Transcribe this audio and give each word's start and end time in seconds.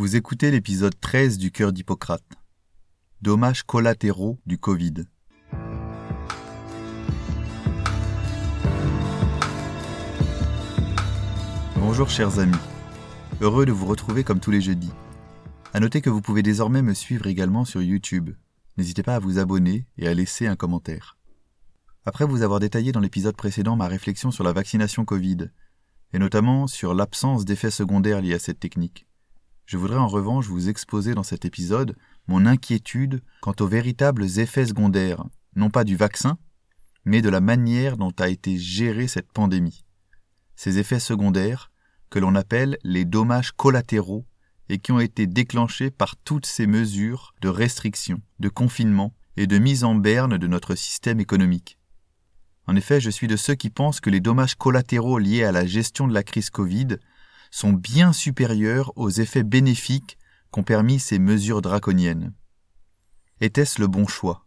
Vous 0.00 0.16
écoutez 0.16 0.50
l'épisode 0.50 0.98
13 0.98 1.36
du 1.36 1.50
Cœur 1.50 1.74
d'Hippocrate. 1.74 2.24
Dommages 3.20 3.64
collatéraux 3.64 4.38
du 4.46 4.56
Covid. 4.56 5.04
Bonjour 11.76 12.08
chers 12.08 12.38
amis. 12.38 12.56
Heureux 13.42 13.66
de 13.66 13.72
vous 13.72 13.84
retrouver 13.84 14.24
comme 14.24 14.40
tous 14.40 14.50
les 14.50 14.62
jeudis. 14.62 14.90
À 15.74 15.80
noter 15.80 16.00
que 16.00 16.08
vous 16.08 16.22
pouvez 16.22 16.42
désormais 16.42 16.80
me 16.80 16.94
suivre 16.94 17.26
également 17.26 17.66
sur 17.66 17.82
YouTube. 17.82 18.30
N'hésitez 18.78 19.02
pas 19.02 19.16
à 19.16 19.20
vous 19.20 19.38
abonner 19.38 19.84
et 19.98 20.08
à 20.08 20.14
laisser 20.14 20.46
un 20.46 20.56
commentaire. 20.56 21.18
Après 22.06 22.24
vous 22.24 22.40
avoir 22.40 22.58
détaillé 22.58 22.92
dans 22.92 23.00
l'épisode 23.00 23.36
précédent 23.36 23.76
ma 23.76 23.86
réflexion 23.86 24.30
sur 24.30 24.44
la 24.44 24.54
vaccination 24.54 25.04
Covid, 25.04 25.50
et 26.14 26.18
notamment 26.18 26.68
sur 26.68 26.94
l'absence 26.94 27.44
d'effets 27.44 27.70
secondaires 27.70 28.22
liés 28.22 28.32
à 28.32 28.38
cette 28.38 28.60
technique, 28.60 29.06
je 29.70 29.76
voudrais 29.76 29.98
en 29.98 30.08
revanche 30.08 30.48
vous 30.48 30.68
exposer 30.68 31.14
dans 31.14 31.22
cet 31.22 31.44
épisode 31.44 31.94
mon 32.26 32.44
inquiétude 32.44 33.22
quant 33.40 33.54
aux 33.60 33.68
véritables 33.68 34.24
effets 34.40 34.66
secondaires, 34.66 35.22
non 35.54 35.70
pas 35.70 35.84
du 35.84 35.94
vaccin, 35.94 36.38
mais 37.04 37.22
de 37.22 37.28
la 37.28 37.40
manière 37.40 37.96
dont 37.96 38.10
a 38.18 38.28
été 38.28 38.58
gérée 38.58 39.06
cette 39.06 39.30
pandémie. 39.30 39.84
Ces 40.56 40.78
effets 40.78 40.98
secondaires, 40.98 41.70
que 42.10 42.18
l'on 42.18 42.34
appelle 42.34 42.78
les 42.82 43.04
dommages 43.04 43.52
collatéraux, 43.52 44.26
et 44.68 44.78
qui 44.78 44.90
ont 44.90 44.98
été 44.98 45.28
déclenchés 45.28 45.92
par 45.92 46.16
toutes 46.16 46.46
ces 46.46 46.66
mesures 46.66 47.32
de 47.40 47.48
restriction, 47.48 48.20
de 48.40 48.48
confinement 48.48 49.14
et 49.36 49.46
de 49.46 49.58
mise 49.58 49.84
en 49.84 49.94
berne 49.94 50.36
de 50.36 50.46
notre 50.48 50.74
système 50.74 51.20
économique. 51.20 51.78
En 52.66 52.74
effet, 52.74 53.00
je 53.00 53.10
suis 53.10 53.28
de 53.28 53.36
ceux 53.36 53.54
qui 53.54 53.70
pensent 53.70 54.00
que 54.00 54.10
les 54.10 54.20
dommages 54.20 54.56
collatéraux 54.56 55.18
liés 55.18 55.44
à 55.44 55.52
la 55.52 55.64
gestion 55.64 56.08
de 56.08 56.14
la 56.14 56.24
crise 56.24 56.50
Covid 56.50 56.98
sont 57.50 57.72
bien 57.72 58.12
supérieurs 58.12 58.92
aux 58.96 59.10
effets 59.10 59.42
bénéfiques 59.42 60.18
qu'ont 60.50 60.62
permis 60.62 60.98
ces 60.98 61.18
mesures 61.18 61.62
draconiennes. 61.62 62.32
Était-ce 63.40 63.80
le 63.80 63.86
bon 63.86 64.06
choix? 64.06 64.46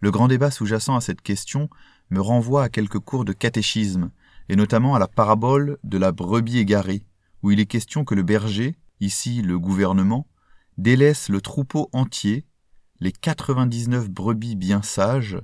Le 0.00 0.10
grand 0.10 0.28
débat 0.28 0.50
sous-jacent 0.50 0.96
à 0.96 1.00
cette 1.00 1.20
question 1.20 1.68
me 2.10 2.20
renvoie 2.20 2.64
à 2.64 2.68
quelques 2.68 2.98
cours 2.98 3.24
de 3.24 3.32
catéchisme, 3.32 4.10
et 4.48 4.56
notamment 4.56 4.94
à 4.94 4.98
la 4.98 5.08
parabole 5.08 5.78
de 5.84 5.98
la 5.98 6.12
brebis 6.12 6.58
égarée, 6.58 7.04
où 7.42 7.50
il 7.50 7.60
est 7.60 7.66
question 7.66 8.04
que 8.04 8.14
le 8.14 8.22
berger, 8.22 8.76
ici 9.00 9.42
le 9.42 9.58
gouvernement, 9.58 10.26
délaisse 10.78 11.28
le 11.28 11.40
troupeau 11.40 11.88
entier, 11.92 12.46
les 13.00 13.12
99 13.12 14.08
brebis 14.10 14.56
bien 14.56 14.82
sages, 14.82 15.38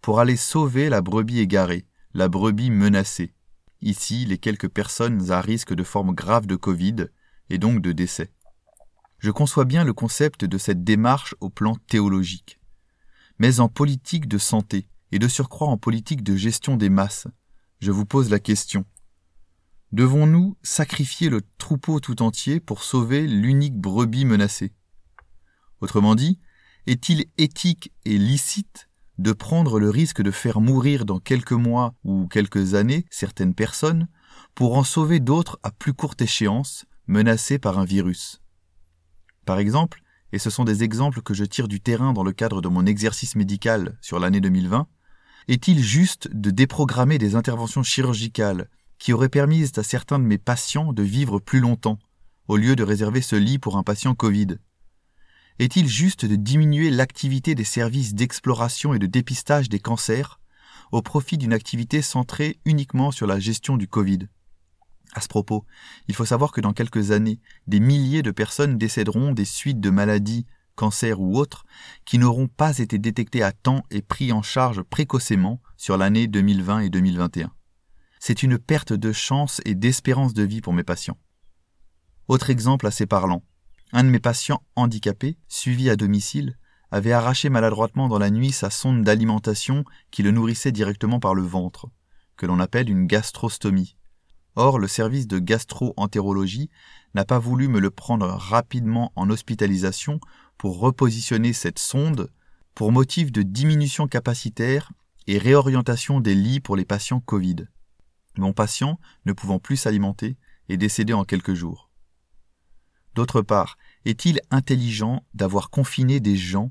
pour 0.00 0.20
aller 0.20 0.36
sauver 0.36 0.88
la 0.88 1.02
brebis 1.02 1.40
égarée, 1.40 1.86
la 2.14 2.28
brebis 2.28 2.70
menacée, 2.70 3.34
ici 3.80 4.24
les 4.24 4.38
quelques 4.38 4.68
personnes 4.68 5.30
à 5.30 5.40
risque 5.40 5.74
de 5.74 5.82
forme 5.82 6.14
grave 6.14 6.46
de 6.46 6.56
Covid 6.56 7.06
et 7.50 7.58
donc 7.58 7.80
de 7.80 7.92
décès. 7.92 8.32
Je 9.18 9.30
conçois 9.30 9.64
bien 9.64 9.84
le 9.84 9.92
concept 9.92 10.44
de 10.44 10.58
cette 10.58 10.84
démarche 10.84 11.34
au 11.40 11.50
plan 11.50 11.76
théologique. 11.88 12.60
Mais 13.38 13.60
en 13.60 13.68
politique 13.68 14.28
de 14.28 14.38
santé, 14.38 14.88
et 15.12 15.18
de 15.18 15.28
surcroît 15.28 15.68
en 15.68 15.78
politique 15.78 16.22
de 16.22 16.36
gestion 16.36 16.76
des 16.76 16.88
masses, 16.88 17.28
je 17.80 17.90
vous 17.90 18.06
pose 18.06 18.30
la 18.30 18.40
question. 18.40 18.84
Devons-nous 19.92 20.56
sacrifier 20.62 21.28
le 21.28 21.42
troupeau 21.58 22.00
tout 22.00 22.22
entier 22.22 22.60
pour 22.60 22.82
sauver 22.82 23.26
l'unique 23.26 23.78
brebis 23.78 24.24
menacée? 24.24 24.72
Autrement 25.80 26.14
dit, 26.14 26.40
est-il 26.86 27.26
éthique 27.38 27.92
et 28.04 28.18
licite 28.18 28.88
de 29.18 29.32
prendre 29.32 29.78
le 29.78 29.90
risque 29.90 30.22
de 30.22 30.30
faire 30.30 30.60
mourir 30.60 31.04
dans 31.04 31.18
quelques 31.18 31.52
mois 31.52 31.94
ou 32.04 32.26
quelques 32.28 32.74
années 32.74 33.06
certaines 33.10 33.54
personnes 33.54 34.08
pour 34.54 34.76
en 34.76 34.84
sauver 34.84 35.20
d'autres 35.20 35.58
à 35.62 35.70
plus 35.70 35.94
courte 35.94 36.22
échéance, 36.22 36.86
menacées 37.06 37.58
par 37.58 37.78
un 37.78 37.84
virus. 37.84 38.40
Par 39.44 39.58
exemple, 39.58 40.02
et 40.32 40.38
ce 40.38 40.50
sont 40.50 40.64
des 40.64 40.82
exemples 40.82 41.22
que 41.22 41.34
je 41.34 41.44
tire 41.44 41.68
du 41.68 41.80
terrain 41.80 42.12
dans 42.12 42.24
le 42.24 42.32
cadre 42.32 42.60
de 42.60 42.68
mon 42.68 42.84
exercice 42.84 43.36
médical 43.36 43.96
sur 44.00 44.18
l'année 44.18 44.40
2020, 44.40 44.86
est-il 45.48 45.78
juste 45.78 46.28
de 46.32 46.50
déprogrammer 46.50 47.18
des 47.18 47.36
interventions 47.36 47.84
chirurgicales 47.84 48.68
qui 48.98 49.12
auraient 49.12 49.28
permis 49.28 49.70
à 49.76 49.82
certains 49.82 50.18
de 50.18 50.24
mes 50.24 50.38
patients 50.38 50.92
de 50.92 51.02
vivre 51.02 51.38
plus 51.38 51.60
longtemps, 51.60 51.98
au 52.48 52.56
lieu 52.56 52.74
de 52.74 52.82
réserver 52.82 53.22
ce 53.22 53.36
lit 53.36 53.58
pour 53.58 53.76
un 53.76 53.82
patient 53.82 54.14
Covid? 54.14 54.58
Est-il 55.58 55.88
juste 55.88 56.26
de 56.26 56.36
diminuer 56.36 56.90
l'activité 56.90 57.54
des 57.54 57.64
services 57.64 58.14
d'exploration 58.14 58.92
et 58.92 58.98
de 58.98 59.06
dépistage 59.06 59.68
des 59.68 59.80
cancers 59.80 60.38
au 60.92 61.02
profit 61.02 61.38
d'une 61.38 61.54
activité 61.54 62.02
centrée 62.02 62.58
uniquement 62.64 63.10
sur 63.10 63.26
la 63.26 63.40
gestion 63.40 63.76
du 63.76 63.88
Covid? 63.88 64.28
À 65.14 65.20
ce 65.22 65.28
propos, 65.28 65.64
il 66.08 66.14
faut 66.14 66.26
savoir 66.26 66.52
que 66.52 66.60
dans 66.60 66.74
quelques 66.74 67.10
années, 67.10 67.40
des 67.66 67.80
milliers 67.80 68.22
de 68.22 68.30
personnes 68.30 68.76
décéderont 68.76 69.32
des 69.32 69.46
suites 69.46 69.80
de 69.80 69.88
maladies, 69.88 70.44
cancers 70.74 71.20
ou 71.20 71.38
autres, 71.38 71.64
qui 72.04 72.18
n'auront 72.18 72.48
pas 72.48 72.78
été 72.78 72.98
détectées 72.98 73.42
à 73.42 73.52
temps 73.52 73.82
et 73.90 74.02
pris 74.02 74.32
en 74.32 74.42
charge 74.42 74.82
précocement 74.82 75.62
sur 75.78 75.96
l'année 75.96 76.26
2020 76.26 76.80
et 76.80 76.90
2021. 76.90 77.50
C'est 78.20 78.42
une 78.42 78.58
perte 78.58 78.92
de 78.92 79.12
chance 79.12 79.62
et 79.64 79.74
d'espérance 79.74 80.34
de 80.34 80.42
vie 80.42 80.60
pour 80.60 80.74
mes 80.74 80.84
patients. 80.84 81.18
Autre 82.28 82.50
exemple 82.50 82.86
assez 82.86 83.06
parlant, 83.06 83.42
un 83.92 84.04
de 84.04 84.08
mes 84.08 84.18
patients 84.18 84.62
handicapés, 84.74 85.36
suivi 85.48 85.90
à 85.90 85.96
domicile, 85.96 86.56
avait 86.90 87.12
arraché 87.12 87.48
maladroitement 87.48 88.08
dans 88.08 88.18
la 88.18 88.30
nuit 88.30 88.52
sa 88.52 88.70
sonde 88.70 89.02
d'alimentation 89.02 89.84
qui 90.10 90.22
le 90.22 90.30
nourrissait 90.30 90.72
directement 90.72 91.20
par 91.20 91.34
le 91.34 91.42
ventre, 91.42 91.88
que 92.36 92.46
l'on 92.46 92.60
appelle 92.60 92.90
une 92.90 93.06
gastrostomie. 93.06 93.96
Or, 94.54 94.78
le 94.78 94.88
service 94.88 95.26
de 95.26 95.38
gastro-entérologie 95.38 96.70
n'a 97.14 97.24
pas 97.24 97.38
voulu 97.38 97.68
me 97.68 97.80
le 97.80 97.90
prendre 97.90 98.26
rapidement 98.26 99.12
en 99.14 99.28
hospitalisation 99.30 100.20
pour 100.56 100.78
repositionner 100.78 101.52
cette 101.52 101.78
sonde 101.78 102.30
pour 102.74 102.92
motif 102.92 103.32
de 103.32 103.42
diminution 103.42 104.06
capacitaire 104.06 104.92
et 105.26 105.38
réorientation 105.38 106.20
des 106.20 106.34
lits 106.34 106.60
pour 106.60 106.76
les 106.76 106.84
patients 106.84 107.20
Covid. 107.20 107.66
Mon 108.38 108.52
patient, 108.52 108.98
ne 109.24 109.32
pouvant 109.32 109.58
plus 109.58 109.76
s'alimenter, 109.76 110.36
est 110.68 110.76
décédé 110.76 111.12
en 111.12 111.24
quelques 111.24 111.54
jours. 111.54 111.85
D'autre 113.16 113.40
part, 113.40 113.78
est-il 114.04 114.42
intelligent 114.50 115.24
d'avoir 115.32 115.70
confiné 115.70 116.20
des 116.20 116.36
gens, 116.36 116.70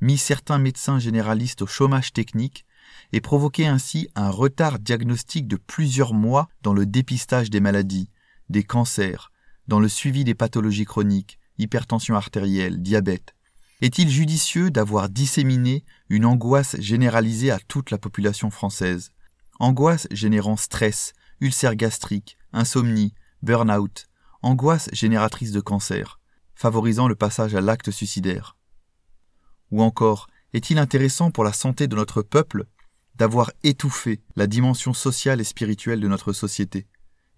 mis 0.00 0.18
certains 0.18 0.58
médecins 0.58 0.98
généralistes 0.98 1.62
au 1.62 1.68
chômage 1.68 2.12
technique 2.12 2.66
et 3.12 3.20
provoqué 3.20 3.68
ainsi 3.68 4.08
un 4.16 4.28
retard 4.28 4.80
diagnostique 4.80 5.46
de 5.46 5.54
plusieurs 5.54 6.12
mois 6.12 6.48
dans 6.62 6.72
le 6.74 6.84
dépistage 6.84 7.48
des 7.48 7.60
maladies, 7.60 8.10
des 8.50 8.64
cancers, 8.64 9.30
dans 9.68 9.78
le 9.78 9.88
suivi 9.88 10.24
des 10.24 10.34
pathologies 10.34 10.84
chroniques, 10.84 11.38
hypertension 11.58 12.16
artérielle, 12.16 12.82
diabète? 12.82 13.36
Est-il 13.80 14.10
judicieux 14.10 14.72
d'avoir 14.72 15.08
disséminé 15.08 15.84
une 16.08 16.24
angoisse 16.24 16.74
généralisée 16.80 17.52
à 17.52 17.60
toute 17.60 17.92
la 17.92 17.98
population 17.98 18.50
française? 18.50 19.12
Angoisse 19.60 20.08
générant 20.10 20.56
stress, 20.56 21.12
ulcère 21.40 21.76
gastrique, 21.76 22.36
insomnie, 22.52 23.14
burn-out, 23.42 24.08
angoisse 24.44 24.90
génératrice 24.92 25.52
de 25.52 25.60
cancer, 25.60 26.20
favorisant 26.54 27.08
le 27.08 27.14
passage 27.14 27.54
à 27.54 27.60
l'acte 27.60 27.90
suicidaire 27.90 28.56
Ou 29.70 29.82
encore, 29.82 30.28
est-il 30.52 30.78
intéressant 30.78 31.30
pour 31.30 31.44
la 31.44 31.52
santé 31.52 31.88
de 31.88 31.96
notre 31.96 32.22
peuple 32.22 32.66
d'avoir 33.16 33.50
étouffé 33.62 34.20
la 34.36 34.46
dimension 34.46 34.92
sociale 34.92 35.40
et 35.40 35.44
spirituelle 35.44 36.00
de 36.00 36.08
notre 36.08 36.32
société, 36.32 36.86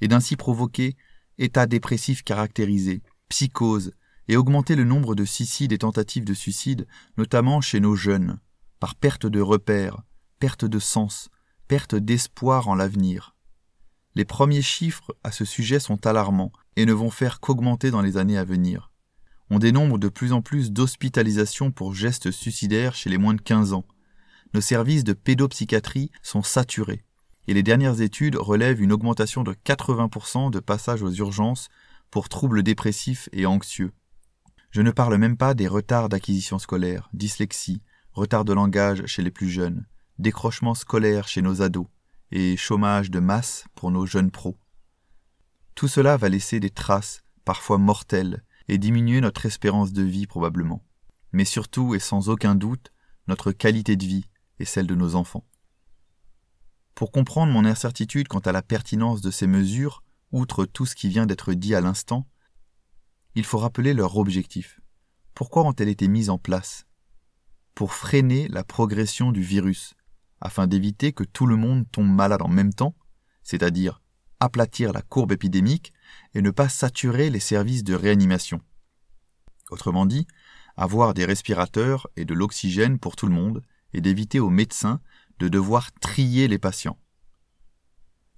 et 0.00 0.08
d'ainsi 0.08 0.36
provoquer 0.36 0.96
état 1.38 1.66
dépressif 1.66 2.24
caractérisé, 2.24 3.02
psychose, 3.28 3.92
et 4.28 4.36
augmenter 4.36 4.74
le 4.74 4.84
nombre 4.84 5.14
de 5.14 5.24
suicides 5.24 5.72
et 5.72 5.78
tentatives 5.78 6.24
de 6.24 6.34
suicide, 6.34 6.88
notamment 7.16 7.60
chez 7.60 7.78
nos 7.78 7.94
jeunes, 7.94 8.40
par 8.80 8.96
perte 8.96 9.26
de 9.26 9.40
repères, 9.40 10.02
perte 10.40 10.64
de 10.64 10.78
sens, 10.80 11.28
perte 11.68 11.94
d'espoir 11.94 12.68
en 12.68 12.74
l'avenir? 12.74 13.36
Les 14.16 14.24
premiers 14.24 14.62
chiffres 14.62 15.14
à 15.22 15.30
ce 15.30 15.44
sujet 15.44 15.78
sont 15.78 16.06
alarmants 16.06 16.52
et 16.76 16.86
ne 16.86 16.92
vont 16.92 17.10
faire 17.10 17.40
qu'augmenter 17.40 17.90
dans 17.90 18.02
les 18.02 18.16
années 18.16 18.38
à 18.38 18.44
venir. 18.44 18.92
On 19.50 19.58
dénombre 19.58 19.98
de 19.98 20.08
plus 20.08 20.32
en 20.32 20.42
plus 20.42 20.72
d'hospitalisations 20.72 21.70
pour 21.70 21.94
gestes 21.94 22.30
suicidaires 22.30 22.94
chez 22.94 23.10
les 23.10 23.18
moins 23.18 23.34
de 23.34 23.40
15 23.40 23.72
ans. 23.72 23.86
Nos 24.54 24.60
services 24.60 25.04
de 25.04 25.12
pédopsychiatrie 25.12 26.10
sont 26.22 26.42
saturés, 26.42 27.04
et 27.46 27.54
les 27.54 27.62
dernières 27.62 28.00
études 28.00 28.36
relèvent 28.36 28.82
une 28.82 28.92
augmentation 28.92 29.42
de 29.42 29.52
80% 29.52 30.50
de 30.50 30.60
passages 30.60 31.02
aux 31.02 31.12
urgences 31.12 31.68
pour 32.10 32.28
troubles 32.28 32.62
dépressifs 32.62 33.28
et 33.32 33.46
anxieux. 33.46 33.92
Je 34.70 34.82
ne 34.82 34.90
parle 34.90 35.16
même 35.16 35.36
pas 35.36 35.54
des 35.54 35.68
retards 35.68 36.08
d'acquisition 36.08 36.58
scolaire, 36.58 37.08
dyslexie, 37.12 37.82
retard 38.12 38.44
de 38.44 38.52
langage 38.52 39.06
chez 39.06 39.22
les 39.22 39.30
plus 39.30 39.48
jeunes, 39.48 39.86
décrochement 40.18 40.74
scolaire 40.74 41.28
chez 41.28 41.42
nos 41.42 41.62
ados, 41.62 41.86
et 42.32 42.56
chômage 42.56 43.10
de 43.10 43.20
masse 43.20 43.64
pour 43.74 43.90
nos 43.90 44.06
jeunes 44.06 44.30
pros. 44.30 44.58
Tout 45.76 45.88
cela 45.88 46.16
va 46.16 46.30
laisser 46.30 46.58
des 46.58 46.70
traces, 46.70 47.22
parfois 47.44 47.76
mortelles, 47.76 48.42
et 48.66 48.78
diminuer 48.78 49.20
notre 49.20 49.44
espérance 49.44 49.92
de 49.92 50.02
vie 50.02 50.26
probablement, 50.26 50.82
mais 51.32 51.44
surtout 51.44 51.94
et 51.94 51.98
sans 51.98 52.30
aucun 52.30 52.54
doute 52.54 52.90
notre 53.28 53.52
qualité 53.52 53.94
de 53.94 54.06
vie 54.06 54.24
et 54.58 54.64
celle 54.64 54.86
de 54.86 54.94
nos 54.94 55.16
enfants. 55.16 55.46
Pour 56.94 57.12
comprendre 57.12 57.52
mon 57.52 57.66
incertitude 57.66 58.26
quant 58.26 58.38
à 58.40 58.52
la 58.52 58.62
pertinence 58.62 59.20
de 59.20 59.30
ces 59.30 59.46
mesures, 59.46 60.02
outre 60.32 60.64
tout 60.64 60.86
ce 60.86 60.94
qui 60.94 61.10
vient 61.10 61.26
d'être 61.26 61.52
dit 61.52 61.74
à 61.74 61.82
l'instant, 61.82 62.26
il 63.34 63.44
faut 63.44 63.58
rappeler 63.58 63.92
leur 63.92 64.16
objectif. 64.16 64.80
Pourquoi 65.34 65.64
ont-elles 65.64 65.90
été 65.90 66.08
mises 66.08 66.30
en 66.30 66.38
place? 66.38 66.86
Pour 67.74 67.92
freiner 67.92 68.48
la 68.48 68.64
progression 68.64 69.30
du 69.30 69.42
virus, 69.42 69.92
afin 70.40 70.66
d'éviter 70.66 71.12
que 71.12 71.24
tout 71.24 71.44
le 71.44 71.56
monde 71.56 71.84
tombe 71.92 72.08
malade 72.08 72.40
en 72.40 72.48
même 72.48 72.72
temps, 72.72 72.94
c'est-à-dire 73.42 74.00
aplatir 74.40 74.92
la 74.92 75.02
courbe 75.02 75.32
épidémique 75.32 75.92
et 76.34 76.42
ne 76.42 76.50
pas 76.50 76.68
saturer 76.68 77.30
les 77.30 77.40
services 77.40 77.84
de 77.84 77.94
réanimation. 77.94 78.60
Autrement 79.70 80.06
dit, 80.06 80.26
avoir 80.76 81.14
des 81.14 81.24
respirateurs 81.24 82.08
et 82.16 82.24
de 82.24 82.34
l'oxygène 82.34 82.98
pour 82.98 83.16
tout 83.16 83.26
le 83.26 83.32
monde 83.32 83.62
et 83.92 84.00
d'éviter 84.00 84.40
aux 84.40 84.50
médecins 84.50 85.00
de 85.38 85.48
devoir 85.48 85.92
trier 85.92 86.48
les 86.48 86.58
patients. 86.58 86.98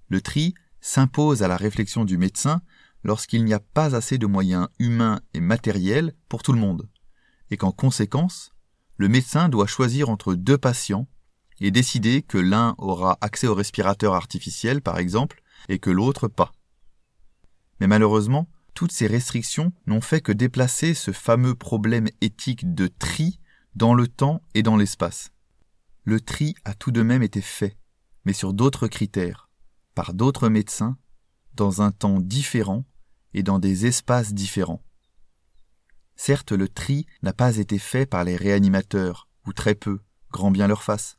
Le 0.07 0.21
tri 0.21 0.53
s'impose 0.81 1.43
à 1.43 1.47
la 1.47 1.57
réflexion 1.57 2.05
du 2.05 2.17
médecin 2.17 2.61
lorsqu'il 3.03 3.45
n'y 3.45 3.53
a 3.53 3.59
pas 3.59 3.95
assez 3.95 4.17
de 4.17 4.25
moyens 4.25 4.67
humains 4.79 5.21
et 5.33 5.39
matériels 5.39 6.13
pour 6.27 6.43
tout 6.43 6.53
le 6.53 6.59
monde, 6.59 6.89
et 7.51 7.57
qu'en 7.57 7.71
conséquence, 7.71 8.51
le 8.97 9.07
médecin 9.07 9.49
doit 9.49 9.67
choisir 9.67 10.09
entre 10.09 10.33
deux 10.33 10.57
patients 10.57 11.07
et 11.61 11.71
décider 11.71 12.21
que 12.21 12.37
l'un 12.37 12.75
aura 12.77 13.17
accès 13.21 13.47
au 13.47 13.55
respirateur 13.55 14.13
artificiel, 14.13 14.81
par 14.81 14.97
exemple, 14.97 15.41
et 15.67 15.79
que 15.79 15.89
l'autre 15.89 16.27
pas. 16.27 16.51
Mais 17.79 17.87
malheureusement, 17.87 18.49
toutes 18.73 18.91
ces 18.91 19.07
restrictions 19.07 19.73
n'ont 19.87 20.01
fait 20.01 20.21
que 20.21 20.31
déplacer 20.31 20.93
ce 20.93 21.11
fameux 21.11 21.55
problème 21.55 22.07
éthique 22.21 22.73
de 22.73 22.87
tri 22.87 23.39
dans 23.75 23.93
le 23.93 24.07
temps 24.07 24.41
et 24.53 24.63
dans 24.63 24.77
l'espace. 24.77 25.31
Le 26.03 26.21
tri 26.21 26.55
a 26.65 26.73
tout 26.73 26.91
de 26.91 27.01
même 27.01 27.23
été 27.23 27.41
fait, 27.41 27.77
mais 28.25 28.33
sur 28.33 28.53
d'autres 28.53 28.87
critères, 28.87 29.49
par 29.95 30.13
d'autres 30.13 30.49
médecins, 30.49 30.97
dans 31.55 31.81
un 31.81 31.91
temps 31.91 32.19
différent 32.21 32.85
et 33.33 33.43
dans 33.43 33.59
des 33.59 33.85
espaces 33.85 34.33
différents. 34.33 34.81
Certes, 36.15 36.51
le 36.51 36.67
tri 36.67 37.05
n'a 37.21 37.33
pas 37.33 37.57
été 37.57 37.79
fait 37.79 38.05
par 38.05 38.23
les 38.23 38.35
réanimateurs, 38.35 39.27
ou 39.45 39.53
très 39.53 39.75
peu, 39.75 39.99
grand 40.31 40.51
bien 40.51 40.67
leur 40.67 40.83
face, 40.83 41.18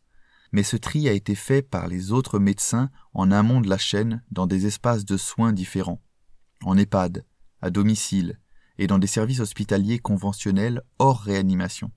mais 0.53 0.63
ce 0.63 0.77
tri 0.77 1.09
a 1.09 1.13
été 1.13 1.35
fait 1.35 1.63
par 1.63 1.87
les 1.87 2.13
autres 2.13 2.39
médecins 2.39 2.91
en 3.15 3.31
amont 3.31 3.61
de 3.61 3.69
la 3.69 3.79
chaîne 3.79 4.23
dans 4.31 4.47
des 4.47 4.67
espaces 4.67 5.05
de 5.05 5.17
soins 5.17 5.53
différents, 5.53 6.03
en 6.65 6.77
EHPAD, 6.77 7.25
à 7.61 7.71
domicile 7.71 8.41
et 8.79 8.87
dans 8.87 8.99
des 8.99 9.07
services 9.07 9.41
hospitaliers 9.41 9.99
conventionnels 9.99 10.83
hors 10.99 11.21
réanimation. 11.21 11.93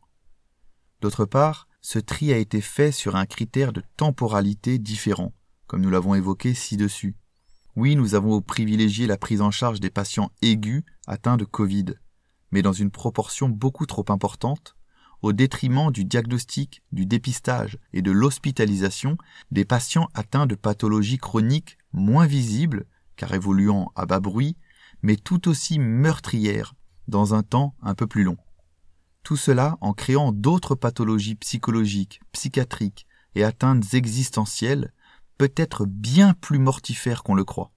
D'autre 1.02 1.26
part, 1.26 1.68
ce 1.82 2.00
tri 2.00 2.32
a 2.32 2.38
été 2.38 2.62
fait 2.62 2.92
sur 2.92 3.16
un 3.16 3.26
critère 3.26 3.74
de 3.74 3.84
temporalité 3.98 4.80
différent, 4.80 5.34
comme 5.68 5.82
nous 5.82 5.90
l'avons 5.90 6.16
évoqué 6.16 6.54
ci-dessus. 6.54 7.16
Oui, 7.76 7.96
nous 7.96 8.16
avons 8.16 8.42
privilégié 8.42 9.08
la 9.08 9.18
prise 9.18 9.42
en 9.42 9.52
charge 9.52 9.80
des 9.80 9.90
patients 9.90 10.32
aigus 10.42 10.84
atteints 11.08 11.38
de 11.38 11.46
Covid, 11.46 11.96
mais 12.52 12.62
dans 12.62 12.72
une 12.72 12.92
proportion 12.92 13.50
beaucoup 13.50 13.86
trop 13.86 14.06
importante, 14.10 14.76
au 15.24 15.32
détriment 15.32 15.90
du 15.90 16.04
diagnostic, 16.04 16.84
du 16.92 17.06
dépistage 17.06 17.80
et 17.94 18.02
de 18.02 18.12
l'hospitalisation 18.12 19.18
des 19.52 19.64
patients 19.64 20.10
atteints 20.14 20.46
de 20.46 20.56
pathologies 20.56 21.18
chroniques 21.18 21.78
moins 21.94 22.28
visibles, 22.28 22.86
car 23.16 23.34
évoluant 23.34 23.92
à 23.96 24.06
bas 24.06 24.20
bruit, 24.20 24.58
mais 25.02 25.16
tout 25.16 25.48
aussi 25.48 25.80
meurtrières 25.80 26.76
dans 27.08 27.34
un 27.34 27.42
temps 27.42 27.74
un 27.82 27.96
peu 27.96 28.06
plus 28.06 28.24
long. 28.24 28.38
Tout 29.24 29.38
cela 29.38 29.78
en 29.80 29.94
créant 29.94 30.34
d'autres 30.34 30.76
pathologies 30.76 31.36
psychologiques, 31.36 32.20
psychiatriques 32.34 33.08
et 33.36 33.46
atteintes 33.46 33.94
existentielles, 33.94 34.94
peut-être 35.38 35.86
bien 35.86 36.34
plus 36.34 36.60
mortifères 36.60 37.24
qu'on 37.24 37.34
le 37.34 37.46
croit. 37.46 37.72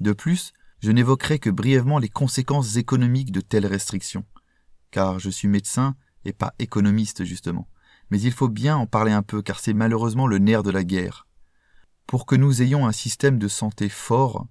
De 0.00 0.12
plus, 0.12 0.52
je 0.80 0.90
n'évoquerai 0.90 1.38
que 1.38 1.48
brièvement 1.48 1.98
les 1.98 2.10
conséquences 2.10 2.76
économiques 2.76 3.32
de 3.32 3.40
telles 3.40 3.66
restrictions, 3.66 4.26
car 4.90 5.18
je 5.18 5.30
suis 5.30 5.48
médecin 5.48 5.96
et 6.24 6.32
pas 6.32 6.54
économiste 6.58 7.24
justement. 7.24 7.68
Mais 8.10 8.20
il 8.20 8.32
faut 8.32 8.48
bien 8.48 8.76
en 8.76 8.86
parler 8.86 9.12
un 9.12 9.22
peu, 9.22 9.42
car 9.42 9.60
c'est 9.60 9.72
malheureusement 9.74 10.26
le 10.26 10.38
nerf 10.38 10.62
de 10.62 10.70
la 10.70 10.84
guerre. 10.84 11.26
Pour 12.06 12.26
que 12.26 12.36
nous 12.36 12.62
ayons 12.62 12.86
un 12.86 12.92
système 12.92 13.38
de 13.38 13.48
santé 13.48 13.88
fort, 13.88 14.46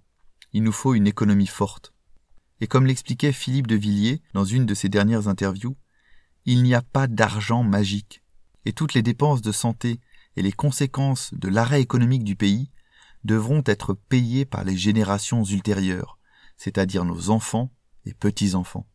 il 0.53 0.63
nous 0.63 0.71
faut 0.71 0.93
une 0.93 1.07
économie 1.07 1.47
forte. 1.47 1.93
Et 2.61 2.67
comme 2.67 2.85
l'expliquait 2.85 3.31
Philippe 3.31 3.67
de 3.67 3.75
Villiers 3.75 4.21
dans 4.33 4.45
une 4.45 4.65
de 4.65 4.73
ses 4.73 4.89
dernières 4.89 5.27
interviews, 5.27 5.75
il 6.45 6.63
n'y 6.63 6.73
a 6.73 6.81
pas 6.81 7.07
d'argent 7.07 7.63
magique, 7.63 8.23
et 8.65 8.73
toutes 8.73 8.93
les 8.93 9.01
dépenses 9.01 9.41
de 9.41 9.51
santé 9.51 9.99
et 10.35 10.41
les 10.41 10.51
conséquences 10.51 11.33
de 11.33 11.47
l'arrêt 11.47 11.81
économique 11.81 12.23
du 12.23 12.35
pays 12.35 12.71
devront 13.23 13.63
être 13.65 13.93
payées 13.93 14.45
par 14.45 14.63
les 14.63 14.75
générations 14.75 15.43
ultérieures, 15.43 16.17
c'est-à-dire 16.57 17.05
nos 17.05 17.29
enfants 17.29 17.71
et 18.05 18.13
petits-enfants. 18.13 18.87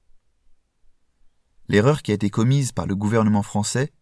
L'erreur 1.68 2.02
qui 2.02 2.12
a 2.12 2.14
été 2.14 2.30
commise 2.30 2.72
par 2.72 2.86
le 2.86 2.96
gouvernement 2.96 3.42
français 3.42 3.92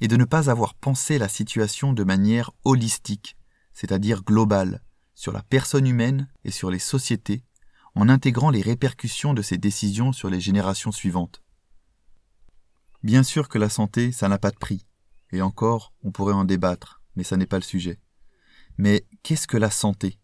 est 0.00 0.08
de 0.08 0.16
ne 0.16 0.24
pas 0.24 0.50
avoir 0.50 0.74
pensé 0.74 1.18
la 1.18 1.28
situation 1.28 1.92
de 1.92 2.04
manière 2.04 2.50
holistique, 2.64 3.36
c'est-à-dire 3.74 4.22
globale, 4.24 4.82
sur 5.14 5.32
la 5.32 5.42
personne 5.42 5.86
humaine 5.86 6.28
et 6.44 6.50
sur 6.50 6.70
les 6.70 6.78
sociétés, 6.78 7.44
en 7.94 8.08
intégrant 8.08 8.50
les 8.50 8.62
répercussions 8.62 9.34
de 9.34 9.42
ces 9.42 9.58
décisions 9.58 10.12
sur 10.12 10.30
les 10.30 10.40
générations 10.40 10.92
suivantes. 10.92 11.42
Bien 13.02 13.22
sûr 13.22 13.48
que 13.48 13.58
la 13.58 13.68
santé, 13.68 14.10
ça 14.10 14.28
n'a 14.28 14.38
pas 14.38 14.50
de 14.50 14.58
prix. 14.58 14.86
Et 15.32 15.42
encore, 15.42 15.92
on 16.02 16.12
pourrait 16.12 16.34
en 16.34 16.44
débattre, 16.44 17.02
mais 17.14 17.24
ça 17.24 17.36
n'est 17.36 17.46
pas 17.46 17.58
le 17.58 17.62
sujet. 17.62 18.00
Mais 18.78 19.06
qu'est-ce 19.22 19.46
que 19.46 19.56
la 19.58 19.70
santé? 19.70 20.18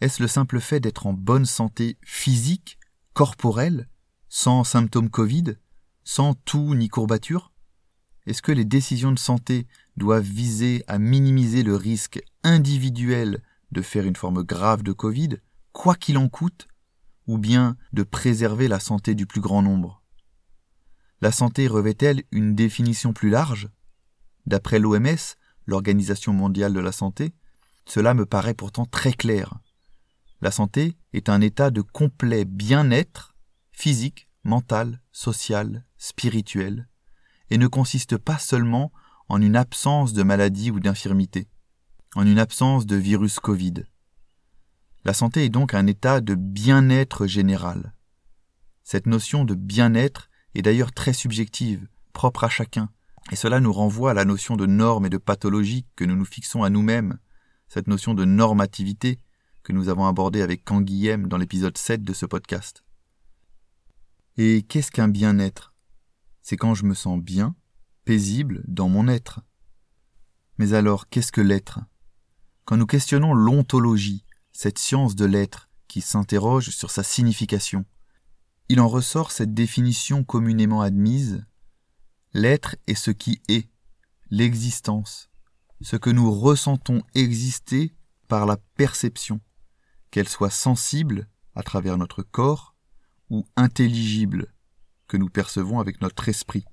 Est-ce 0.00 0.22
le 0.22 0.28
simple 0.28 0.60
fait 0.60 0.80
d'être 0.80 1.06
en 1.06 1.12
bonne 1.12 1.44
santé 1.44 1.98
physique, 2.02 2.78
corporelle, 3.12 3.88
sans 4.28 4.64
symptômes 4.64 5.10
Covid, 5.10 5.56
sans 6.08 6.32
tout 6.32 6.74
ni 6.74 6.88
courbature? 6.88 7.52
Est-ce 8.24 8.40
que 8.40 8.50
les 8.50 8.64
décisions 8.64 9.12
de 9.12 9.18
santé 9.18 9.66
doivent 9.98 10.24
viser 10.24 10.82
à 10.86 10.98
minimiser 10.98 11.62
le 11.62 11.76
risque 11.76 12.18
individuel 12.42 13.42
de 13.72 13.82
faire 13.82 14.06
une 14.06 14.16
forme 14.16 14.42
grave 14.42 14.82
de 14.82 14.92
Covid, 14.92 15.36
quoi 15.72 15.94
qu'il 15.94 16.16
en 16.16 16.30
coûte, 16.30 16.66
ou 17.26 17.36
bien 17.36 17.76
de 17.92 18.04
préserver 18.04 18.68
la 18.68 18.80
santé 18.80 19.14
du 19.14 19.26
plus 19.26 19.42
grand 19.42 19.60
nombre? 19.60 20.02
La 21.20 21.30
santé 21.30 21.68
revêt-elle 21.68 22.22
une 22.32 22.54
définition 22.54 23.12
plus 23.12 23.28
large? 23.28 23.68
D'après 24.46 24.78
l'OMS, 24.78 25.36
l'Organisation 25.66 26.32
mondiale 26.32 26.72
de 26.72 26.80
la 26.80 26.92
santé, 26.92 27.34
cela 27.84 28.14
me 28.14 28.24
paraît 28.24 28.54
pourtant 28.54 28.86
très 28.86 29.12
clair. 29.12 29.58
La 30.40 30.52
santé 30.52 30.96
est 31.12 31.28
un 31.28 31.42
état 31.42 31.70
de 31.70 31.82
complet 31.82 32.46
bien-être 32.46 33.34
physique, 33.72 34.27
mental, 34.44 35.00
social, 35.12 35.84
spirituel, 35.96 36.88
et 37.50 37.58
ne 37.58 37.66
consiste 37.66 38.16
pas 38.16 38.38
seulement 38.38 38.92
en 39.28 39.40
une 39.40 39.56
absence 39.56 40.12
de 40.12 40.22
maladie 40.22 40.70
ou 40.70 40.80
d'infirmité, 40.80 41.48
en 42.14 42.26
une 42.26 42.38
absence 42.38 42.86
de 42.86 42.96
virus 42.96 43.40
Covid. 43.40 43.84
La 45.04 45.14
santé 45.14 45.44
est 45.44 45.50
donc 45.50 45.74
un 45.74 45.86
état 45.86 46.20
de 46.20 46.34
bien-être 46.34 47.26
général. 47.26 47.94
Cette 48.82 49.06
notion 49.06 49.44
de 49.44 49.54
bien-être 49.54 50.28
est 50.54 50.62
d'ailleurs 50.62 50.92
très 50.92 51.12
subjective, 51.12 51.88
propre 52.12 52.44
à 52.44 52.48
chacun, 52.48 52.90
et 53.30 53.36
cela 53.36 53.60
nous 53.60 53.72
renvoie 53.72 54.12
à 54.12 54.14
la 54.14 54.24
notion 54.24 54.56
de 54.56 54.66
norme 54.66 55.06
et 55.06 55.10
de 55.10 55.18
pathologie 55.18 55.86
que 55.96 56.04
nous 56.04 56.16
nous 56.16 56.24
fixons 56.24 56.62
à 56.62 56.70
nous-mêmes, 56.70 57.18
cette 57.68 57.86
notion 57.86 58.14
de 58.14 58.24
normativité 58.24 59.18
que 59.62 59.72
nous 59.72 59.90
avons 59.90 60.06
abordée 60.06 60.40
avec 60.40 60.64
Canguilhem 60.64 61.28
dans 61.28 61.36
l'épisode 61.36 61.76
7 61.76 62.02
de 62.02 62.14
ce 62.14 62.24
podcast. 62.24 62.82
Et 64.40 64.62
qu'est-ce 64.62 64.92
qu'un 64.92 65.08
bien-être? 65.08 65.74
C'est 66.42 66.56
quand 66.56 66.72
je 66.72 66.84
me 66.84 66.94
sens 66.94 67.20
bien, 67.20 67.56
paisible 68.04 68.62
dans 68.68 68.88
mon 68.88 69.08
être. 69.08 69.40
Mais 70.58 70.74
alors, 70.74 71.08
qu'est-ce 71.08 71.32
que 71.32 71.40
l'être? 71.40 71.80
Quand 72.64 72.76
nous 72.76 72.86
questionnons 72.86 73.34
l'ontologie, 73.34 74.24
cette 74.52 74.78
science 74.78 75.16
de 75.16 75.24
l'être 75.24 75.68
qui 75.88 76.00
s'interroge 76.00 76.70
sur 76.70 76.92
sa 76.92 77.02
signification, 77.02 77.84
il 78.68 78.78
en 78.78 78.86
ressort 78.86 79.32
cette 79.32 79.54
définition 79.54 80.22
communément 80.22 80.82
admise 80.82 81.44
L'être 82.32 82.76
est 82.86 82.94
ce 82.94 83.10
qui 83.10 83.42
est, 83.48 83.68
l'existence, 84.30 85.30
ce 85.80 85.96
que 85.96 86.10
nous 86.10 86.30
ressentons 86.30 87.02
exister 87.16 87.92
par 88.28 88.46
la 88.46 88.56
perception, 88.76 89.40
qu'elle 90.12 90.28
soit 90.28 90.50
sensible 90.50 91.28
à 91.56 91.64
travers 91.64 91.98
notre 91.98 92.22
corps 92.22 92.67
ou 93.30 93.46
intelligible, 93.56 94.52
que 95.06 95.16
nous 95.16 95.28
percevons 95.28 95.80
avec 95.80 96.00
notre 96.00 96.28
esprit. 96.28 96.64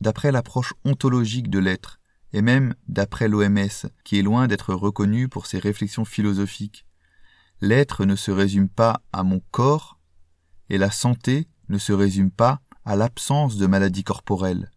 D'après 0.00 0.32
l'approche 0.32 0.74
ontologique 0.84 1.50
de 1.50 1.58
l'être, 1.58 2.00
et 2.32 2.42
même 2.42 2.74
d'après 2.88 3.28
l'OMS, 3.28 3.88
qui 4.04 4.18
est 4.18 4.22
loin 4.22 4.48
d'être 4.48 4.74
reconnue 4.74 5.28
pour 5.28 5.46
ses 5.46 5.58
réflexions 5.58 6.04
philosophiques, 6.04 6.84
l'être 7.60 8.04
ne 8.04 8.16
se 8.16 8.30
résume 8.30 8.68
pas 8.68 9.00
à 9.12 9.22
mon 9.22 9.40
corps, 9.50 9.98
et 10.68 10.78
la 10.78 10.90
santé 10.90 11.48
ne 11.68 11.78
se 11.78 11.92
résume 11.92 12.30
pas 12.30 12.60
à 12.84 12.96
l'absence 12.96 13.56
de 13.56 13.66
maladies 13.66 14.04
corporelles. 14.04 14.70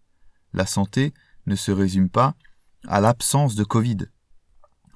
La 0.54 0.66
santé 0.66 1.14
ne 1.46 1.56
se 1.56 1.72
résume 1.72 2.10
pas 2.10 2.36
à 2.88 3.02
l'absence 3.02 3.56
de 3.56 3.64
Covid. 3.64 3.98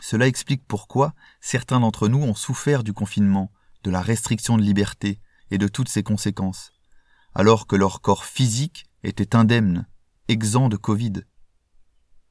Cela 0.01 0.27
explique 0.27 0.63
pourquoi 0.67 1.13
certains 1.39 1.79
d'entre 1.79 2.07
nous 2.07 2.21
ont 2.21 2.35
souffert 2.35 2.83
du 2.83 2.93
confinement, 2.93 3.51
de 3.83 3.91
la 3.91 4.01
restriction 4.01 4.57
de 4.57 4.63
liberté 4.63 5.19
et 5.49 5.57
de 5.57 5.67
toutes 5.67 5.89
ses 5.89 6.03
conséquences, 6.03 6.71
alors 7.33 7.67
que 7.67 7.75
leur 7.75 8.01
corps 8.01 8.25
physique 8.25 8.85
était 9.03 9.35
indemne, 9.35 9.87
exempt 10.27 10.69
de 10.69 10.77
Covid. 10.77 11.13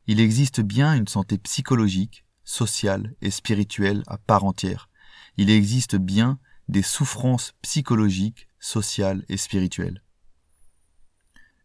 Il 0.07 0.21
existe 0.21 0.61
bien 0.61 0.95
une 0.95 1.09
santé 1.09 1.39
psychologique, 1.39 2.25
sociale 2.45 3.15
et 3.21 3.31
spirituelle 3.31 4.03
à 4.07 4.19
part 4.19 4.45
entière. 4.45 4.89
Il 5.37 5.51
existe 5.51 5.97
bien 5.97 6.39
des 6.69 6.83
souffrances 6.83 7.53
psychologiques, 7.63 8.49
sociales 8.59 9.25
et 9.29 9.37
spirituelles. 9.37 10.03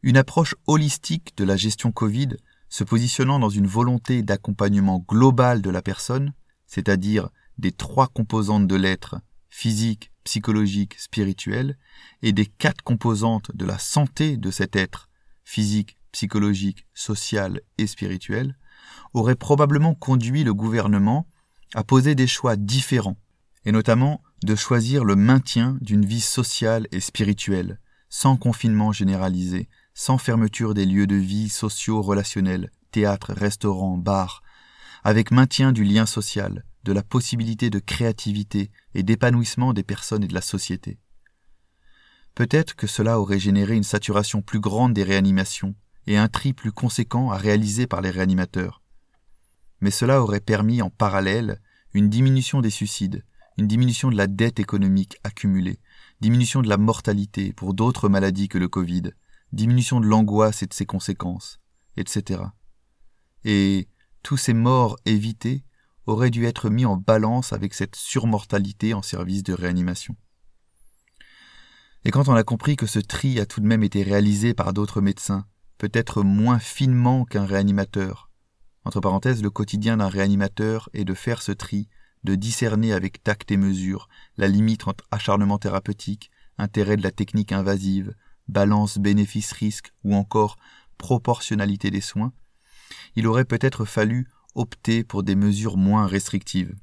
Une 0.02 0.18
approche 0.18 0.56
holistique 0.68 1.36
de 1.38 1.44
la 1.44 1.58
gestion 1.58 1.92
Covid 1.92 2.38
se 2.70 2.84
positionnant 2.84 3.40
dans 3.40 3.50
une 3.50 3.68
volonté 3.68 4.22
d'accompagnement 4.22 5.04
global 5.08 5.62
de 5.62 5.70
la 5.70 5.82
personne, 5.82 6.34
c'est-à-dire 6.68 7.30
des 7.58 7.72
trois 7.72 8.08
composantes 8.08 8.68
de 8.68 8.76
l'être, 8.76 9.16
physique, 9.56 10.12
psychologique, 10.26 10.96
spirituel, 11.00 11.78
et 12.22 12.34
des 12.34 12.46
quatre 12.46 12.82
composantes 12.82 13.56
de 13.56 13.64
la 13.64 13.80
santé 13.80 14.36
de 14.36 14.52
cet 14.52 14.76
être, 14.76 15.08
physique, 15.46 15.98
psychologique, 16.12 16.86
social 16.94 17.62
et 17.78 17.88
spirituel, 17.88 18.58
aurait 19.14 19.38
probablement 19.38 19.96
conduit 19.96 20.44
le 20.44 20.54
gouvernement 20.54 21.26
à 21.74 21.86
poser 21.86 22.16
des 22.16 22.28
choix 22.28 22.58
différents, 22.58 23.18
et 23.64 23.72
notamment 23.72 24.22
de 24.44 24.56
choisir 24.56 25.06
le 25.06 25.16
maintien 25.16 25.78
d'une 25.80 26.06
vie 26.06 26.20
sociale 26.20 26.86
et 26.92 27.00
spirituelle, 27.00 27.80
sans 28.10 28.36
confinement 28.36 28.92
généralisé, 28.92 29.70
sans 29.94 30.18
fermeture 30.18 30.74
des 30.74 30.86
lieux 30.86 31.08
de 31.08 31.16
vie 31.16 31.48
sociaux 31.48 32.02
relationnels, 32.02 32.72
théâtres, 32.92 33.32
restaurants, 33.32 33.98
bars, 33.98 34.44
avec 35.06 35.32
maintien 35.32 35.72
du 35.72 35.86
lien 35.86 36.06
social, 36.06 36.66
de 36.86 36.94
la 36.94 37.04
possibilité 37.04 37.70
de 37.70 37.80
créativité 37.80 38.72
et 38.94 39.02
d'épanouissement 39.02 39.74
des 39.74 39.84
personnes 39.84 40.24
et 40.24 40.28
de 40.28 40.36
la 40.36 40.42
société. 40.42 41.00
Peut-être 42.36 42.76
que 42.76 42.86
cela 42.86 43.20
aurait 43.20 43.40
généré 43.40 43.76
une 43.76 43.84
saturation 43.84 44.42
plus 44.42 44.60
grande 44.60 44.94
des 44.94 45.04
réanimations 45.04 45.76
et 46.06 46.16
un 46.16 46.28
tri 46.28 46.54
plus 46.54 46.72
conséquent 46.72 47.32
à 47.32 47.38
réaliser 47.38 47.88
par 47.88 48.02
les 48.02 48.12
réanimateurs. 48.12 48.84
Mais 49.82 49.90
cela 49.90 50.22
aurait 50.22 50.40
permis 50.40 50.84
en 50.84 50.92
parallèle 50.92 51.60
une 51.94 52.10
diminution 52.10 52.62
des 52.62 52.70
suicides, 52.70 53.26
une 53.58 53.68
diminution 53.68 54.12
de 54.12 54.18
la 54.18 54.28
dette 54.28 54.60
économique 54.60 55.18
accumulée, 55.24 55.80
diminution 56.22 56.62
de 56.62 56.70
la 56.70 56.78
mortalité 56.78 57.52
pour 57.52 57.74
d'autres 57.74 58.10
maladies 58.10 58.48
que 58.48 58.60
le 58.60 58.68
Covid, 58.68 59.12
diminution 59.54 60.00
de 60.00 60.06
l'angoisse 60.06 60.62
et 60.62 60.68
de 60.68 60.74
ses 60.74 60.86
conséquences, 60.86 61.60
etc. 61.98 62.44
Et 63.44 63.88
tous 64.22 64.38
ces 64.38 64.54
morts 64.54 64.98
évités 65.06 65.65
auraient 66.08 66.30
dû 66.30 66.46
être 66.46 66.70
mis 66.70 66.86
en 66.86 66.98
balance 66.98 67.54
avec 67.54 67.74
cette 67.74 67.96
surmortalité 67.96 68.94
en 68.94 69.02
service 69.02 69.44
de 69.44 69.54
réanimation. 69.54 70.16
Et 72.04 72.12
quand 72.12 72.30
on 72.30 72.36
a 72.36 72.44
compris 72.44 72.76
que 72.76 72.86
ce 72.86 73.00
tri 73.00 73.40
a 73.40 73.46
tout 73.46 73.62
de 73.62 73.66
même 73.66 73.84
été 73.84 74.04
réalisé 74.04 74.54
par 74.54 74.74
d'autres 74.74 75.02
médecins, 75.02 75.46
peut-être 75.78 76.22
moins 76.22 76.60
finement 76.60 77.26
qu'un 77.26 77.46
réanimateur, 77.46 78.30
entre 78.86 79.02
parenthèses, 79.02 79.42
le 79.42 79.50
quotidien 79.50 79.98
d'un 79.98 80.08
réanimateur 80.08 80.90
est 80.94 81.06
de 81.06 81.16
faire 81.16 81.42
ce 81.42 81.52
tri, 81.52 81.90
de 82.24 82.36
discerner 82.36 82.94
avec 82.94 83.24
tact 83.24 83.52
et 83.52 83.58
mesure 83.58 84.08
la 84.38 84.48
limite 84.48 84.88
entre 84.88 85.04
acharnement 85.10 85.58
thérapeutique, 85.58 86.30
intérêt 86.60 86.96
de 86.96 87.04
la 87.04 87.12
technique 87.12 87.52
invasive, 87.52 88.14
balance 88.48 89.00
bénéfice-risque 89.00 89.92
ou 90.04 90.16
encore 90.16 90.58
proportionnalité 90.98 91.90
des 91.90 92.02
soins, 92.02 92.32
il 93.16 93.28
aurait 93.28 93.46
peut-être 93.46 93.86
fallu 93.86 94.28
opter 94.56 95.04
pour 95.04 95.24
des 95.24 95.36
mesures 95.36 95.78
moins 95.78 96.08
restrictives 96.08 96.76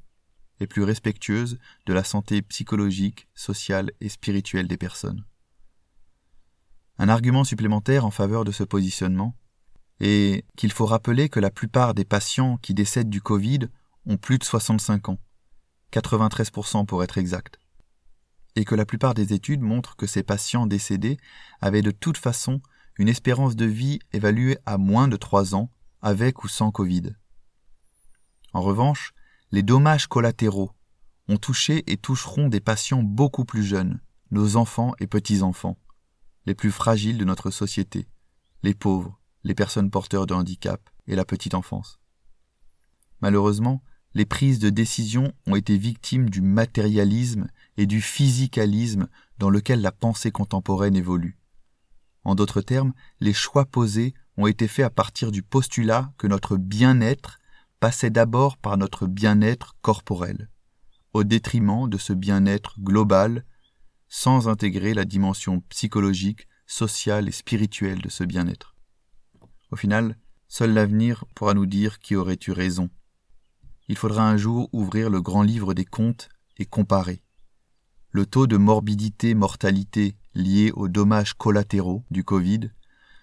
et 0.59 0.67
plus 0.67 0.83
respectueuses 0.83 1.57
de 1.85 1.93
la 1.93 2.03
santé 2.03 2.41
psychologique, 2.41 3.27
sociale 3.35 3.91
et 3.99 4.09
spirituelle 4.09 4.67
des 4.67 4.77
personnes. 4.77 5.25
Un 6.97 7.09
argument 7.09 7.43
supplémentaire 7.43 8.05
en 8.05 8.11
faveur 8.11 8.45
de 8.45 8.51
ce 8.51 8.63
positionnement 8.63 9.35
est 9.99 10.45
qu'il 10.55 10.71
faut 10.71 10.85
rappeler 10.85 11.27
que 11.29 11.39
la 11.39 11.51
plupart 11.51 11.93
des 11.93 12.05
patients 12.05 12.57
qui 12.57 12.73
décèdent 12.73 13.09
du 13.09 13.21
Covid 13.21 13.67
ont 14.05 14.17
plus 14.17 14.37
de 14.37 14.43
65 14.43 15.09
ans, 15.09 15.19
93% 15.91 16.85
pour 16.85 17.03
être 17.03 17.17
exact, 17.17 17.59
et 18.55 18.65
que 18.65 18.75
la 18.75 18.85
plupart 18.85 19.13
des 19.13 19.33
études 19.33 19.61
montrent 19.61 19.95
que 19.95 20.07
ces 20.07 20.23
patients 20.23 20.67
décédés 20.67 21.17
avaient 21.61 21.81
de 21.81 21.91
toute 21.91 22.17
façon 22.17 22.61
une 22.97 23.09
espérance 23.09 23.55
de 23.55 23.65
vie 23.65 23.99
évaluée 24.11 24.57
à 24.65 24.77
moins 24.77 25.07
de 25.07 25.17
3 25.17 25.55
ans 25.55 25.71
avec 26.01 26.43
ou 26.43 26.47
sans 26.47 26.71
Covid. 26.71 27.15
En 28.53 28.61
revanche, 28.61 29.13
les 29.51 29.63
dommages 29.63 30.07
collatéraux 30.07 30.71
ont 31.27 31.37
touché 31.37 31.83
et 31.91 31.97
toucheront 31.97 32.47
des 32.47 32.59
patients 32.59 33.03
beaucoup 33.03 33.45
plus 33.45 33.63
jeunes, 33.63 33.99
nos 34.31 34.55
enfants 34.55 34.93
et 34.99 35.07
petits-enfants, 35.07 35.77
les 36.45 36.55
plus 36.55 36.71
fragiles 36.71 37.17
de 37.17 37.25
notre 37.25 37.51
société, 37.51 38.07
les 38.61 38.73
pauvres, 38.73 39.19
les 39.43 39.55
personnes 39.55 39.89
porteurs 39.89 40.25
de 40.25 40.33
handicap 40.33 40.89
et 41.07 41.15
la 41.15 41.25
petite 41.25 41.53
enfance. 41.53 41.99
Malheureusement, 43.21 43.83
les 44.13 44.25
prises 44.25 44.59
de 44.59 44.69
décision 44.69 45.33
ont 45.47 45.55
été 45.55 45.77
victimes 45.77 46.29
du 46.29 46.41
matérialisme 46.41 47.47
et 47.77 47.87
du 47.87 48.01
physicalisme 48.01 49.07
dans 49.39 49.49
lequel 49.49 49.81
la 49.81 49.91
pensée 49.91 50.31
contemporaine 50.31 50.95
évolue. 50.95 51.37
En 52.23 52.35
d'autres 52.35 52.61
termes, 52.61 52.93
les 53.19 53.33
choix 53.33 53.65
posés 53.65 54.13
ont 54.37 54.47
été 54.47 54.67
faits 54.67 54.85
à 54.85 54.89
partir 54.89 55.31
du 55.31 55.41
postulat 55.41 56.13
que 56.17 56.27
notre 56.27 56.57
bien-être 56.57 57.39
passait 57.83 58.09
d'abord 58.09 58.55
par 58.55 58.77
notre 58.77 59.07
bien-être 59.07 59.75
corporel, 59.81 60.49
au 61.11 61.25
détriment 61.25 61.89
de 61.89 61.97
ce 61.97 62.13
bien-être 62.13 62.79
global, 62.79 63.43
sans 64.07 64.47
intégrer 64.47 64.93
la 64.93 65.03
dimension 65.03 65.59
psychologique, 65.67 66.47
sociale 66.65 67.27
et 67.27 67.33
spirituelle 67.33 68.01
de 68.01 68.07
ce 68.07 68.23
bien-être. 68.23 68.77
Au 69.69 69.75
final, 69.75 70.17
seul 70.47 70.71
l'avenir 70.71 71.25
pourra 71.35 71.53
nous 71.53 71.65
dire 71.65 71.99
qui 71.99 72.15
aurait 72.15 72.39
eu 72.47 72.51
raison. 72.51 72.89
Il 73.89 73.97
faudra 73.97 74.29
un 74.29 74.37
jour 74.37 74.69
ouvrir 74.71 75.09
le 75.09 75.21
grand 75.21 75.43
livre 75.43 75.73
des 75.73 75.83
comptes 75.83 76.29
et 76.55 76.65
comparer. 76.65 77.21
Le 78.11 78.25
taux 78.25 78.47
de 78.47 78.55
morbidité-mortalité 78.55 80.15
lié 80.35 80.71
aux 80.73 80.87
dommages 80.87 81.33
collatéraux 81.33 82.05
du 82.11 82.23
Covid 82.23 82.71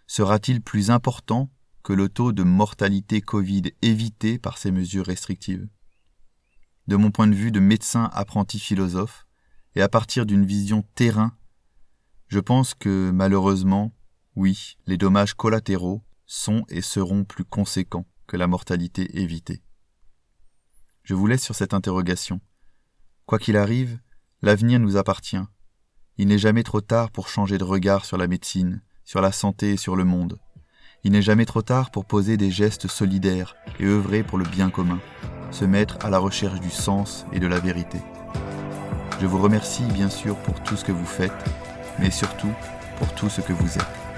sera-t-il 0.06 0.60
plus 0.60 0.90
important 0.90 1.48
que 1.82 1.92
le 1.92 2.08
taux 2.08 2.32
de 2.32 2.42
mortalité 2.42 3.20
Covid 3.20 3.62
évité 3.82 4.38
par 4.38 4.58
ces 4.58 4.70
mesures 4.70 5.06
restrictives 5.06 5.68
De 6.86 6.96
mon 6.96 7.10
point 7.10 7.26
de 7.26 7.34
vue 7.34 7.52
de 7.52 7.60
médecin 7.60 8.10
apprenti 8.12 8.58
philosophe, 8.58 9.26
et 9.74 9.82
à 9.82 9.88
partir 9.88 10.26
d'une 10.26 10.44
vision 10.44 10.82
terrain, 10.94 11.36
je 12.28 12.40
pense 12.40 12.74
que 12.74 13.10
malheureusement, 13.10 13.92
oui, 14.36 14.76
les 14.86 14.96
dommages 14.96 15.34
collatéraux 15.34 16.02
sont 16.26 16.64
et 16.68 16.82
seront 16.82 17.24
plus 17.24 17.44
conséquents 17.44 18.06
que 18.26 18.36
la 18.36 18.46
mortalité 18.46 19.20
évitée. 19.20 19.62
Je 21.02 21.14
vous 21.14 21.26
laisse 21.26 21.42
sur 21.42 21.56
cette 21.56 21.74
interrogation. 21.74 22.40
Quoi 23.26 23.38
qu'il 23.38 23.56
arrive, 23.56 23.98
l'avenir 24.42 24.78
nous 24.78 24.96
appartient. 24.96 25.42
Il 26.18 26.28
n'est 26.28 26.38
jamais 26.38 26.62
trop 26.62 26.80
tard 26.80 27.10
pour 27.10 27.28
changer 27.28 27.58
de 27.58 27.64
regard 27.64 28.04
sur 28.04 28.16
la 28.16 28.28
médecine, 28.28 28.82
sur 29.04 29.20
la 29.20 29.32
santé 29.32 29.72
et 29.72 29.76
sur 29.76 29.96
le 29.96 30.04
monde. 30.04 30.38
Il 31.02 31.12
n'est 31.12 31.22
jamais 31.22 31.46
trop 31.46 31.62
tard 31.62 31.90
pour 31.90 32.04
poser 32.04 32.36
des 32.36 32.50
gestes 32.50 32.86
solidaires 32.86 33.56
et 33.78 33.86
œuvrer 33.86 34.22
pour 34.22 34.36
le 34.36 34.44
bien 34.44 34.68
commun, 34.68 34.98
se 35.50 35.64
mettre 35.64 35.96
à 36.04 36.10
la 36.10 36.18
recherche 36.18 36.60
du 36.60 36.70
sens 36.70 37.24
et 37.32 37.40
de 37.40 37.46
la 37.46 37.58
vérité. 37.58 37.98
Je 39.18 39.26
vous 39.26 39.38
remercie 39.40 39.84
bien 39.84 40.10
sûr 40.10 40.36
pour 40.36 40.62
tout 40.62 40.76
ce 40.76 40.84
que 40.84 40.92
vous 40.92 41.06
faites, 41.06 41.32
mais 41.98 42.10
surtout 42.10 42.52
pour 42.98 43.14
tout 43.14 43.30
ce 43.30 43.40
que 43.40 43.54
vous 43.54 43.78
êtes. 43.78 44.09